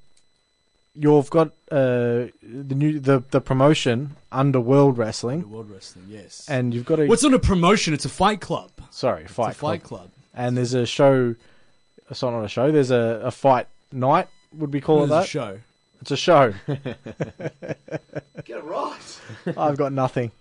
[0.95, 6.45] you've got uh, the new the the promotion Underworld Wrestling, World Wrestling, yes.
[6.49, 7.93] and you've got a What's not a promotion?
[7.93, 8.71] It's a fight club.
[8.89, 10.01] sorry It's fight a fight club.
[10.01, 10.11] club.
[10.33, 11.35] and there's a show.
[12.09, 12.71] It's not a show.
[12.71, 14.27] There's a, a fight night.
[14.57, 15.27] Would we call it There's a that?
[15.29, 15.59] show.
[16.01, 16.53] It's a show.
[16.67, 16.97] Get
[18.57, 19.19] it right.
[19.55, 20.31] I've got nothing.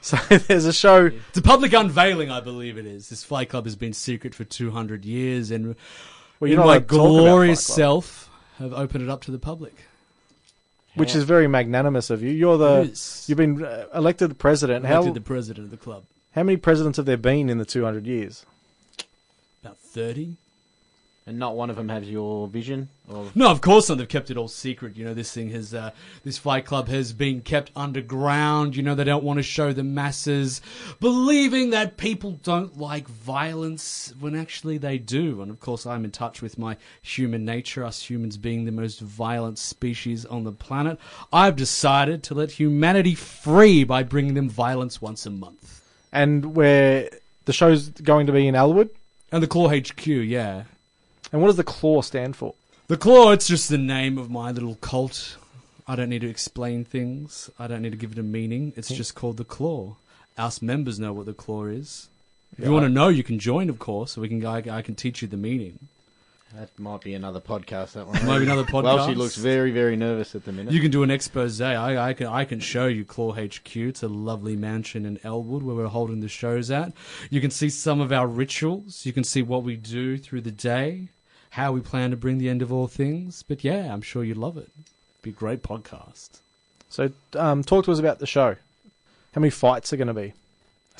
[0.00, 1.06] So there's a show.
[1.28, 3.08] It's a public unveiling, I believe it is.
[3.08, 5.76] This Fight Club has been secret for 200 years, and
[6.40, 9.04] Well, in you're not my allowed to talk about glorious Fight Club, self have opened
[9.04, 9.74] it up to the public.
[10.94, 12.30] Which is very magnanimous of you.
[12.30, 14.84] You're the you've been uh, elected president.
[14.86, 16.04] How Elected the president of the club.
[16.32, 18.44] how many presidents have there been in the 200 years?
[19.62, 20.36] About 30.
[21.24, 22.88] And not one of them has your vision.
[23.08, 23.98] Or No, of course not.
[23.98, 24.96] They've kept it all secret.
[24.96, 25.92] You know, this thing has, uh,
[26.24, 28.74] this fight club has been kept underground.
[28.74, 30.60] You know, they don't want to show the masses,
[30.98, 35.42] believing that people don't like violence when actually they do.
[35.42, 39.00] And of course, I'm in touch with my human nature, us humans being the most
[39.00, 40.98] violent species on the planet.
[41.32, 45.82] I've decided to let humanity free by bringing them violence once a month.
[46.10, 47.10] And where
[47.44, 48.90] the show's going to be in Elwood.
[49.30, 50.64] And the Claw HQ, yeah.
[51.32, 52.54] And what does the claw stand for?
[52.88, 55.38] The Claw, it's just the name of my little cult.
[55.88, 57.48] I don't need to explain things.
[57.58, 58.74] I don't need to give it a meaning.
[58.76, 58.96] It's hmm.
[58.96, 59.96] just called the Claw.
[60.36, 62.08] Us members know what the Claw is.
[62.58, 64.12] If you want to know, you can join, of course.
[64.12, 64.44] So we can.
[64.44, 65.78] I, I can teach you the meaning.
[66.54, 67.92] that might be another podcast.
[67.92, 68.26] That one.
[68.26, 68.82] Might be another podcast.
[68.82, 69.16] Well, she podcast.
[69.16, 70.74] looks very, very nervous at the minute.
[70.74, 71.62] You can do an expose.
[71.62, 72.26] I, I can.
[72.26, 73.74] I can show you Claw HQ.
[73.74, 76.92] It's a lovely mansion in Elwood where we're holding the shows at.
[77.30, 79.06] You can see some of our rituals.
[79.06, 81.08] You can see what we do through the day,
[81.52, 83.42] how we plan to bring the end of all things.
[83.46, 84.68] But yeah, I'm sure you'd love it.
[85.22, 86.40] Be a great podcast.
[86.88, 88.56] So um, talk to us about the show.
[89.34, 90.34] How many fights are going to be?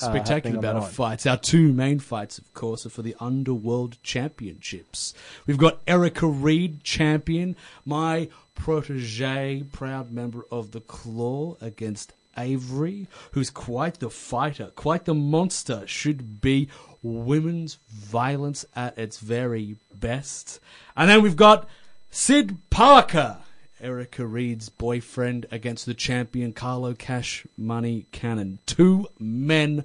[0.01, 1.25] uh, spectacular happening on bout of fights.
[1.25, 5.13] Our two main fights, of course, are for the Underworld Championships.
[5.45, 13.49] We've got Erica Reed, champion, my protege, proud member of the Claw, against Avery, who's
[13.49, 16.69] quite the fighter, quite the monster, should be
[17.03, 20.59] women's violence at its very best.
[20.95, 21.67] And then we've got
[22.09, 23.37] Sid Parker.
[23.81, 28.59] Erica Reed's boyfriend against the champion Carlo Cash Money Cannon.
[28.65, 29.83] Two men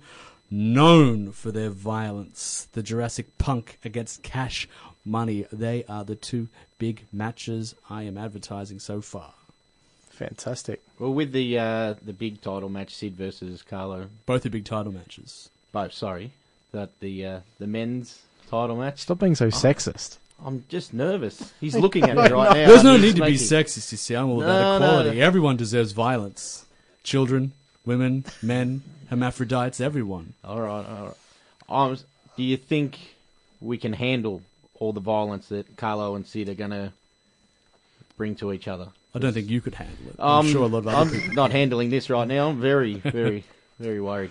[0.51, 2.69] known for their violence.
[2.73, 4.69] The Jurassic Punk against Cash
[5.05, 5.47] Money.
[5.53, 6.47] They are the two
[6.79, 9.33] big matches I am advertising so far.
[10.11, 10.81] Fantastic.
[10.99, 14.09] well, with the uh, the big title match, Sid versus Carlo.
[14.27, 15.49] Both are big title matches.
[15.73, 15.93] both.
[15.93, 16.33] Sorry,
[16.73, 19.01] that the uh, the men's title match.
[19.01, 20.19] Stop being so sexist.
[20.45, 21.53] I'm just nervous.
[21.61, 22.53] He's looking at me right now.
[22.55, 23.65] There's no I'm need to be sneaking.
[23.67, 24.15] sexist, you see.
[24.15, 25.19] I'm all No, about no, equality.
[25.19, 25.25] no.
[25.27, 26.65] Everyone deserves violence.
[27.03, 27.53] Children,
[27.85, 30.35] women, men, hermaphrodites, everyone.
[30.45, 31.15] All right, all right.
[31.91, 31.99] Um,
[32.37, 32.99] do you think
[33.61, 34.43] we can handle
[34.79, 36.93] all the violence that Carlo and Sid are going to
[38.17, 38.89] bring to each other?
[39.15, 40.17] I don't think you could handle it.
[40.21, 41.35] I'm Um, sure a lot of other I'm people.
[41.35, 42.49] not handling this right now.
[42.51, 43.43] I'm very, very,
[43.81, 44.31] very worried.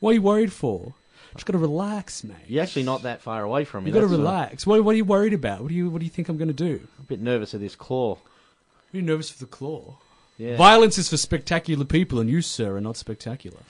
[0.00, 0.94] What are you worried for?
[1.36, 2.36] Just got to relax, mate.
[2.46, 3.90] You're actually not that far away from me.
[3.90, 4.24] You've got to that's all.
[4.24, 4.66] relax.
[4.66, 5.60] What, what are you worried about?
[5.60, 6.80] What do you What do you think I'm going to do?
[6.98, 8.14] I'm a bit nervous of this claw.
[8.14, 9.96] Are you nervous for the claw?
[10.38, 10.56] Yeah.
[10.56, 13.60] Violence is for spectacular people, and you, sir, are not spectacular.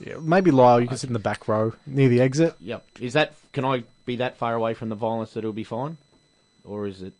[0.00, 2.54] Yeah, maybe Lyle, you can sit in the back row near the exit.
[2.60, 2.84] Yep.
[3.00, 3.34] Is that?
[3.52, 5.96] Can I be that far away from the violence that it'll be fine,
[6.64, 7.12] or is it?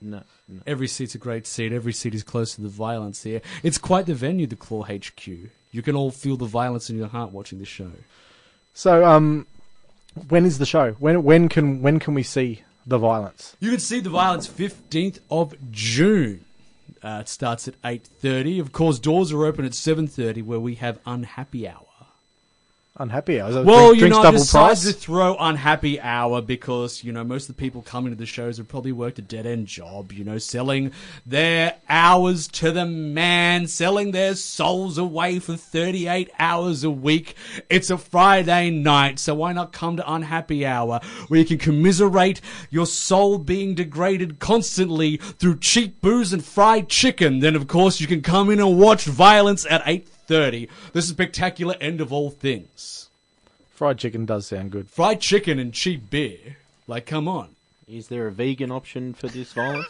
[0.00, 0.22] No.
[0.48, 0.60] no.
[0.66, 1.72] Every seat's a great seat.
[1.72, 3.40] Every seat is close to the violence here.
[3.62, 5.26] It's quite the venue, the Claw HQ.
[5.26, 7.90] You can all feel the violence in your heart watching this show.
[8.78, 9.48] So, um,
[10.28, 10.92] when is the show?
[11.00, 13.56] When when can when can we see the violence?
[13.58, 16.44] You can see the violence 15th of June.
[17.02, 18.60] Uh, it starts at 8.30.
[18.60, 21.87] Of course, doors are open at 7.30 where we have Unhappy Hour.
[23.00, 23.54] Unhappy hours.
[23.54, 24.84] Well, Drink- you know, I decided price.
[24.84, 28.56] to throw Unhappy Hour because, you know, most of the people coming to the shows
[28.58, 30.90] have probably worked a dead-end job, you know, selling
[31.24, 37.36] their hours to the man, selling their souls away for 38 hours a week.
[37.70, 42.40] It's a Friday night, so why not come to Unhappy Hour where you can commiserate
[42.68, 47.38] your soul being degraded constantly through cheap booze and fried chicken.
[47.38, 49.86] Then, of course, you can come in and watch violence at
[50.28, 50.68] 8.30.
[50.92, 53.08] The spectacular end of all things.
[53.74, 54.88] Fried chicken does sound good.
[54.88, 56.56] Fried chicken and cheap beer.
[56.86, 57.50] Like, come on.
[57.86, 59.86] Is there a vegan option for this violence?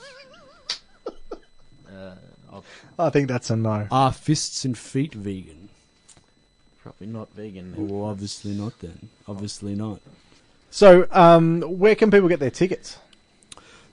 [1.92, 2.14] uh,
[2.52, 2.64] I'll
[2.98, 3.86] I think that's a no.
[3.90, 5.68] Are fists and feet vegan?
[6.82, 7.72] probably not vegan.
[7.72, 7.88] then.
[7.88, 9.08] Well, obviously not then.
[9.26, 10.00] Obviously not.
[10.70, 12.98] So, um, where can people get their tickets?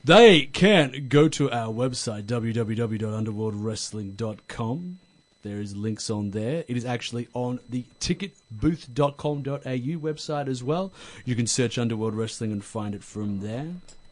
[0.04, 5.00] They can go to our website, www.underworldwrestling.com.
[5.46, 6.64] There is links on there.
[6.68, 10.92] It is actually on the ticketbooth.com.au website as well.
[11.24, 13.68] You can search Underworld Wrestling and find it from there.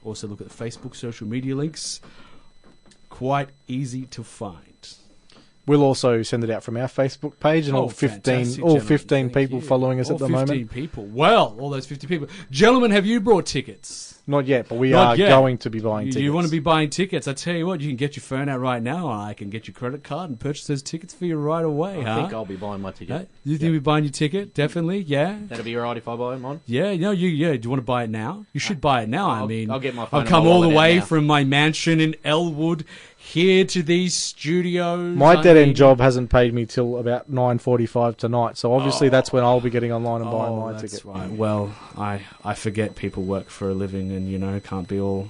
[0.06, 2.02] Also look at the Facebook social media links.
[3.10, 4.94] Quite easy to find.
[5.66, 8.80] We'll also send it out from our Facebook page, and all oh, fifteen, Oh, all
[8.80, 9.66] fifteen people you.
[9.66, 10.72] following us All at the 15 moment.
[10.72, 11.06] people.
[11.06, 12.28] Well, all those 50 people.
[12.52, 14.13] Gentlemen, have you brought tickets?
[14.26, 15.30] Not yet, but we Not are yet.
[15.30, 16.24] going to be buying You, tickets.
[16.24, 17.28] you want to be buying tickets?
[17.28, 19.50] I tell you what, you can get your phone out right now, and I can
[19.50, 22.00] get your credit card and purchase those tickets for you right away.
[22.00, 22.16] I huh?
[22.22, 23.10] think I'll be buying my ticket.
[23.18, 23.24] Huh?
[23.44, 24.54] You think you'll be buying your ticket?
[24.54, 25.40] Definitely, yeah.
[25.50, 26.62] That'll be alright if I buy mine.
[26.66, 27.52] Yeah, no, you yeah.
[27.54, 28.46] Do you want to buy it now?
[28.54, 29.30] You should buy it now.
[29.30, 32.00] I I'll- mean, I'll get my phone I've come all the way from my mansion
[32.00, 32.86] in Elwood
[33.18, 35.16] here to these studios.
[35.18, 39.10] My dead end job hasn't paid me till about nine forty-five tonight, so obviously oh.
[39.12, 41.06] that's when I'll be getting online and buying Oh, my that's ticket.
[41.06, 41.32] right.
[41.32, 45.28] Well, I I forget people work for a living, and you know can't be all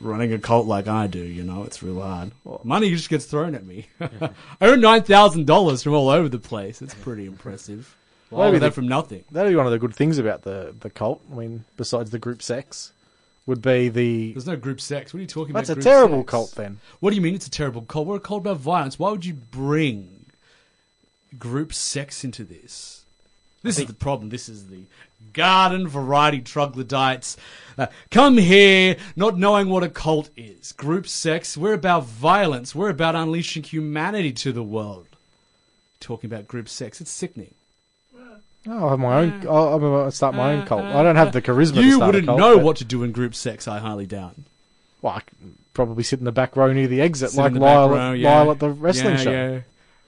[0.00, 1.22] running a cult like I do.
[1.22, 2.32] You know, it's real hard.
[2.64, 3.86] Money just gets thrown at me.
[4.00, 6.82] I earn nine thousand dollars from all over the place.
[6.82, 7.96] It's pretty impressive.
[8.30, 9.24] Well, maybe that from nothing.
[9.30, 11.20] That'd be one of the good things about the the cult.
[11.30, 12.92] I mean, besides the group sex,
[13.46, 14.32] would be the.
[14.32, 15.12] There's no group sex.
[15.12, 15.76] What are you talking That's about?
[15.76, 16.30] That's a terrible sex?
[16.30, 16.80] cult then.
[17.00, 18.06] What do you mean it's a terrible cult?
[18.06, 18.98] We're a cult about violence.
[18.98, 20.26] Why would you bring
[21.38, 23.01] group sex into this?
[23.62, 24.30] This is the problem.
[24.30, 24.80] This is the
[25.32, 27.36] garden variety troglodytes.
[27.78, 30.72] Uh, come here not knowing what a cult is.
[30.72, 31.56] Group sex.
[31.56, 32.74] We're about violence.
[32.74, 35.06] We're about unleashing humanity to the world.
[36.00, 37.00] Talking about group sex.
[37.00, 37.54] It's sickening.
[38.68, 39.46] Oh, I have my own.
[39.46, 40.82] Uh, I'll, I'm about to start my own uh, cult.
[40.82, 41.74] Uh, I don't have the charisma.
[41.74, 44.06] to You start wouldn't cult, know but- what to do in group sex, I highly
[44.06, 44.36] doubt.
[45.00, 45.22] Well, I
[45.74, 48.18] probably sit in the back row near the exit, Sit like the Lyle, row, at,
[48.18, 48.38] yeah.
[48.38, 49.30] Lyle at the wrestling Yeah, show.
[49.32, 49.60] yeah.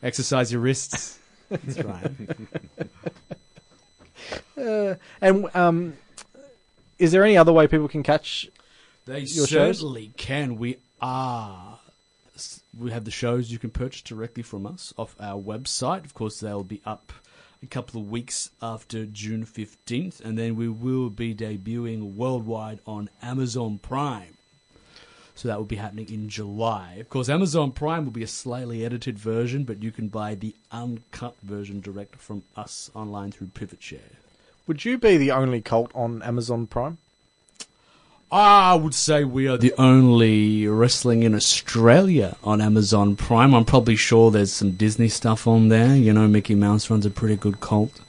[0.05, 1.19] Exercise your wrists.
[1.51, 2.11] That's right.
[4.57, 5.95] Uh, and um,
[6.99, 8.49] is there any other way people can catch?
[9.07, 9.79] They Your shows?
[9.79, 10.57] certainly can.
[10.57, 11.79] We are.
[12.77, 16.05] We have the shows you can purchase directly from us off our website.
[16.05, 17.13] Of course, they'll be up
[17.63, 23.09] a couple of weeks after June 15th, and then we will be debuting worldwide on
[23.23, 24.37] Amazon Prime.
[25.37, 26.99] So that will be happening in July.
[27.01, 30.55] Of course, Amazon Prime will be a slightly edited version, but you can buy the
[30.71, 33.99] uncut version direct from us online through PivotShare.
[34.67, 36.99] Would you be the only cult on Amazon Prime?
[38.31, 43.55] I would say we are the only wrestling in Australia on Amazon Prime.
[43.55, 45.95] I'm probably sure there's some Disney stuff on there.
[45.95, 48.01] You know, Mickey Mouse runs a pretty good cult.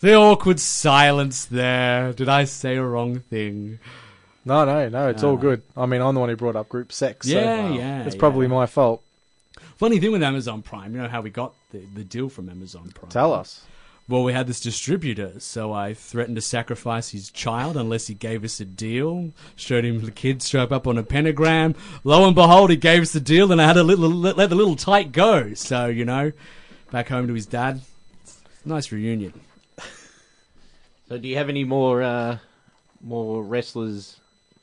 [0.00, 2.12] The awkward silence there.
[2.12, 3.78] Did I say a wrong thing?
[4.48, 5.08] No, no, no.
[5.08, 5.60] It's all good.
[5.76, 7.28] I mean, I'm the one who brought up group sex.
[7.28, 8.54] so Yeah, yeah, It's probably yeah.
[8.54, 9.02] my fault.
[9.76, 12.90] Funny thing with Amazon Prime, you know how we got the, the deal from Amazon
[12.94, 13.10] Prime?
[13.10, 13.60] Tell us.
[14.08, 18.42] well, we had this distributor, so I threatened to sacrifice his child unless he gave
[18.42, 19.32] us a deal.
[19.54, 21.74] Showed him the kids show up on a pentagram.
[22.02, 24.56] Lo and behold, he gave us the deal, and I had to little, let the
[24.56, 25.52] little tight go.
[25.52, 26.32] So, you know,
[26.90, 27.82] back home to his dad.
[28.64, 29.34] Nice reunion.
[31.08, 32.38] So, do you have any more uh,
[33.02, 34.18] more wrestlers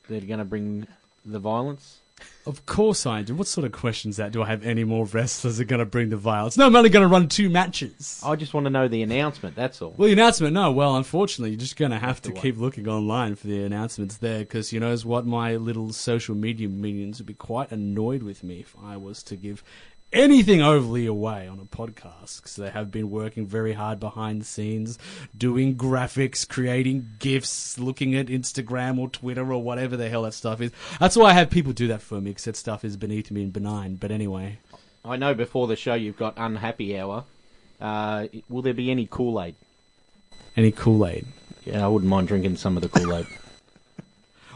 [0.10, 0.88] that are going to bring
[1.26, 2.00] the violence?
[2.46, 3.36] Of course I do.
[3.36, 4.32] What sort of questions that?
[4.32, 6.58] Do I have any more wrestlers that are going to bring the violence?
[6.58, 8.22] No, I'm only going to run two matches.
[8.24, 9.56] I just want to know the announcement.
[9.56, 9.94] That's all.
[9.98, 10.72] Well, the announcement, no.
[10.72, 14.40] Well, unfortunately, you're just going to have to keep looking online for the announcements there
[14.40, 15.26] because you know what?
[15.26, 19.36] My little social media minions would be quite annoyed with me if I was to
[19.36, 19.64] give
[20.16, 24.46] anything overly away on a podcast because they have been working very hard behind the
[24.46, 24.98] scenes,
[25.38, 30.62] doing graphics, creating GIFs, looking at Instagram or Twitter or whatever the hell that stuff
[30.62, 30.72] is.
[31.00, 33.44] That's why I have people do that for me because that stuff is beneath me
[33.44, 33.96] and benign.
[33.96, 34.58] But anyway.
[35.04, 37.26] I know before the show you've got Unhappy Hour.
[37.80, 39.56] Uh, will there be any Kool Aid?
[40.56, 41.28] Any Kool Aid?
[41.66, 43.28] Yeah, I wouldn't mind drinking some of the Kool Aid.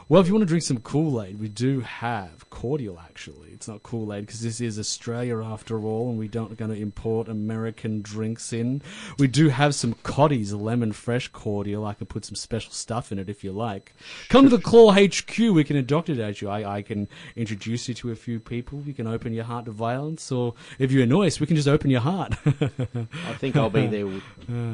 [0.10, 3.00] Well, if you want to drink some Kool Aid, we do have cordial.
[3.00, 6.72] Actually, it's not Kool Aid because this is Australia after all, and we don't going
[6.72, 8.82] to import American drinks in.
[9.20, 11.86] We do have some Cottee's lemon fresh cordial.
[11.86, 13.94] I can put some special stuff in it if you like.
[14.30, 15.38] Come to the Claw HQ.
[15.38, 16.50] We can indoctrinate you.
[16.50, 18.82] I, I can introduce you to a few people.
[18.88, 21.92] You can open your heart to violence, or if you're nice, we can just open
[21.92, 22.34] your heart.
[22.48, 24.24] I think I'll be there with,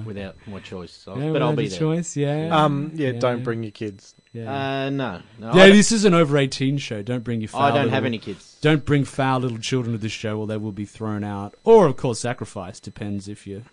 [0.06, 1.78] without my choice, so, Yeah, but I'll be there.
[1.78, 2.16] choice.
[2.16, 2.56] Yeah.
[2.58, 3.20] Um, yeah, Yeah.
[3.20, 4.16] don't bring your kids.
[4.36, 4.86] Yeah.
[4.86, 5.54] Uh, no, no.
[5.56, 7.02] yeah, I, this is an over 18 show.
[7.02, 8.58] Don't bring your foul I don't little- have any kids.
[8.62, 11.56] Don't bring foul little children to this show or they will be thrown out.
[11.64, 12.84] Or, of course, sacrificed.
[12.84, 13.64] Depends if you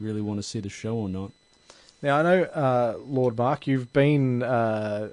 [0.00, 1.30] really want to see the show or not.
[2.02, 5.08] Now I know, uh, Lord Mark, you've been uh,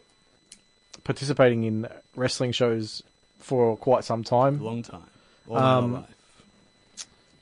[1.04, 3.02] participating in wrestling shows
[3.40, 4.64] for quite some A time.
[4.64, 5.04] long time.
[5.50, 6.08] All Um, my life.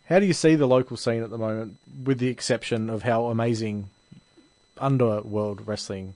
[0.08, 3.26] How do you see the local scene at the moment, with the exception of how
[3.26, 3.90] amazing
[4.78, 6.16] underworld wrestling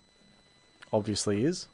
[0.94, 1.68] obviously is?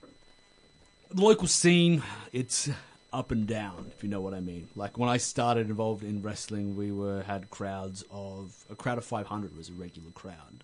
[1.11, 2.01] The local scene,
[2.31, 2.69] it's
[3.11, 4.69] up and down, if you know what I mean.
[4.75, 9.05] Like when I started involved in wrestling, we were had crowds of a crowd of
[9.05, 10.63] 500 was a regular crowd.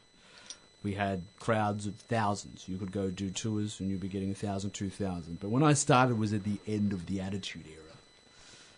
[0.84, 2.65] We had crowds of thousands.
[2.70, 5.39] You could go do tours and you'd be getting a thousand, two thousand.
[5.39, 7.98] But when I started was at the end of the Attitude Era.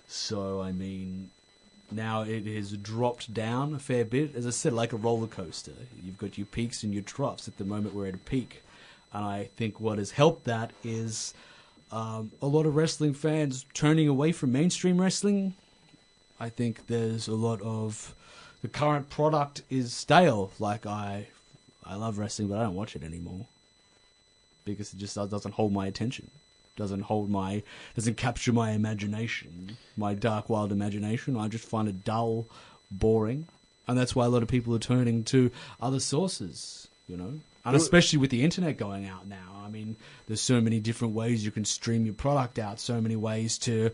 [0.07, 1.31] So I mean,
[1.91, 4.35] now it has dropped down a fair bit.
[4.35, 5.73] As I said, like a roller coaster.
[6.01, 7.49] You've got your peaks and your troughs.
[7.49, 8.63] At the moment, we're at a peak,
[9.13, 11.33] and I think what has helped that is
[11.91, 15.53] um, a lot of wrestling fans turning away from mainstream wrestling.
[16.39, 18.13] I think there's a lot of
[18.61, 20.51] the current product is stale.
[20.59, 21.27] Like I,
[21.85, 23.45] I love wrestling, but I don't watch it anymore
[24.65, 26.29] because it just doesn't hold my attention.
[26.75, 27.63] Doesn't hold my,
[27.95, 31.35] doesn't capture my imagination, my dark, wild imagination.
[31.35, 32.45] I just find it dull,
[32.91, 33.47] boring,
[33.87, 35.49] and that's why a lot of people are turning to
[35.81, 36.87] other sources.
[37.07, 39.63] You know, and especially with the internet going out now.
[39.65, 39.95] I mean,
[40.27, 42.79] there's so many different ways you can stream your product out.
[42.79, 43.91] So many ways to,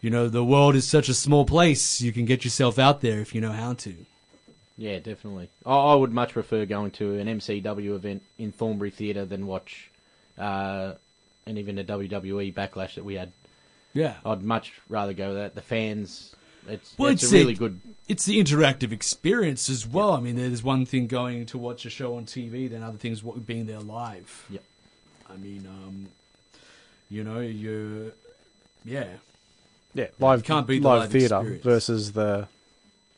[0.00, 2.00] you know, the world is such a small place.
[2.00, 3.94] You can get yourself out there if you know how to.
[4.76, 5.48] Yeah, definitely.
[5.64, 9.90] I, I would much prefer going to an MCW event in Thornbury Theatre than watch,
[10.38, 10.94] uh,
[11.46, 13.32] and even a WWE backlash that we had.
[13.94, 14.14] Yeah.
[14.24, 15.54] I'd much rather go that.
[15.54, 16.34] The fans,
[16.68, 17.80] it's, Well, it's, it's a really it- good.
[18.08, 20.12] it's the interactive experience as well.
[20.12, 23.20] I mean, there's one thing going to watch a show on TV, then other things
[23.22, 24.46] being there live.
[24.50, 24.62] Yep.
[25.32, 26.06] I mean, um,
[27.10, 28.12] you know, you,
[28.84, 29.06] yeah,
[29.94, 31.64] Yeah, live can't beat the live, live theatre experience.
[31.64, 32.48] versus the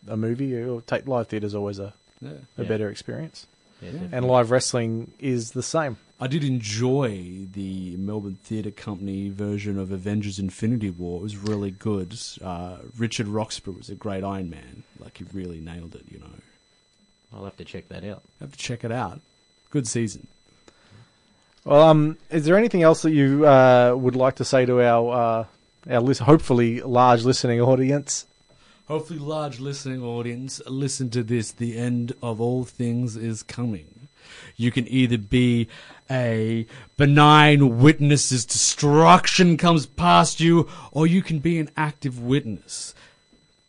[0.08, 0.54] a movie.
[0.62, 2.30] Or take live theater is always a, yeah.
[2.58, 2.68] a Yeah.
[2.68, 3.46] better experience,
[3.80, 4.00] Yeah, Yeah.
[4.12, 5.96] and live wrestling is the same.
[6.24, 11.18] I did enjoy the Melbourne Theatre Company version of Avengers: Infinity War.
[11.18, 12.18] It was really good.
[12.42, 14.84] Uh, Richard Roxburgh was a great Iron Man.
[14.98, 16.06] Like he really nailed it.
[16.10, 16.30] You know,
[17.30, 18.22] I'll have to check that out.
[18.40, 19.20] have to check it out.
[19.68, 20.26] Good season.
[21.62, 25.12] Well, um, is there anything else that you uh, would like to say to our
[25.12, 28.24] uh, our lis- hopefully large listening audience?
[28.88, 31.52] Hopefully, large listening audience, listen to this.
[31.52, 34.08] The end of all things is coming.
[34.56, 35.68] You can either be
[36.10, 42.94] a benign witness as destruction comes past you, or you can be an active witness.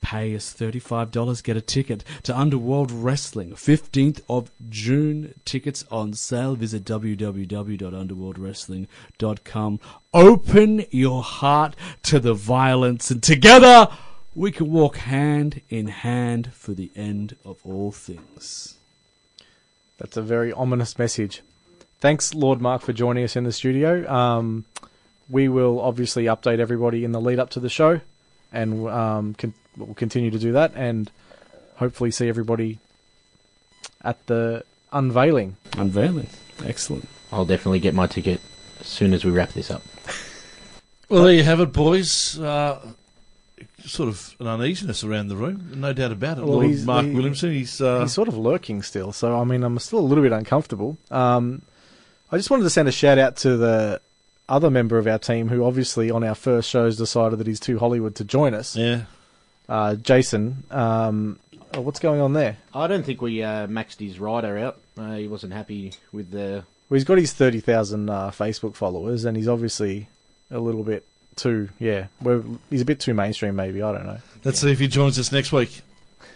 [0.02, 5.34] Pay us $35, get a ticket to Underworld Wrestling, 15th of June.
[5.46, 6.54] Tickets on sale.
[6.54, 9.80] Visit www.underworldwrestling.com.
[10.14, 13.88] Open your heart to the violence, and together
[14.36, 18.78] we can walk hand in hand for the end of all things.
[19.98, 21.42] That's a very ominous message.
[22.00, 24.10] Thanks, Lord Mark, for joining us in the studio.
[24.12, 24.66] Um,
[25.30, 28.02] we will obviously update everybody in the lead up to the show,
[28.52, 31.10] and um, con- we'll continue to do that, and
[31.78, 32.80] hopefully see everybody
[34.04, 35.56] at the unveiling.
[35.78, 36.28] Unveiling.
[36.64, 37.08] Excellent.
[37.32, 38.40] I'll definitely get my ticket
[38.80, 39.82] as soon as we wrap this up.
[41.10, 42.40] Well, there you have it, boys.
[42.40, 42.80] Uh,
[43.84, 46.44] sort of an uneasiness around the room, no doubt about it.
[46.44, 49.44] Well, Lord he's- Mark he- Williamson, he's, uh, He's sort of lurking still, so I
[49.44, 50.98] mean, I'm still a little bit uncomfortable.
[51.10, 51.62] Um,
[52.32, 54.02] I just wanted to send a shout out to the
[54.48, 57.80] other member of our team who obviously on our first shows decided that he's too
[57.80, 58.76] Hollywood to join us.
[58.76, 59.04] yeah.
[59.68, 61.40] Uh, Jason, um,
[61.74, 62.58] oh, what's going on there?
[62.72, 64.78] I don't think we uh, maxed his rider out.
[64.96, 66.64] Uh, he wasn't happy with the.
[66.88, 70.08] Well, he's got his 30,000 uh, Facebook followers, and he's obviously
[70.52, 71.04] a little bit
[71.36, 73.82] too, yeah, we're, he's a bit too mainstream, maybe.
[73.82, 74.20] I don't know.
[74.44, 75.82] Let's see if he joins us next week.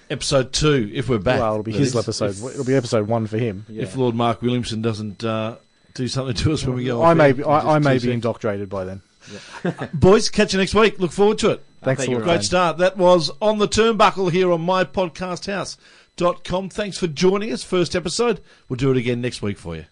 [0.10, 1.40] Episode two, if we're back.
[1.40, 2.32] well, it'll be his episode.
[2.32, 3.66] If, it'll be episode one for him.
[3.70, 5.58] if Lord Mark Williamson doesn't uh,
[6.00, 8.00] do something to us when we go I off may be, I, I may be
[8.00, 8.14] seconds.
[8.16, 9.02] indoctrinated by then.
[9.94, 11.00] Boys, catch you next week.
[11.00, 11.64] Look forward to it.
[11.82, 12.24] Thanks for a.
[12.24, 12.78] Great start.
[12.78, 16.70] That was on the turnbuckle here on mypodcasthouse.com.
[16.70, 17.64] Thanks for joining us.
[17.64, 18.42] First episode.
[18.68, 19.86] We'll do it again next week for you.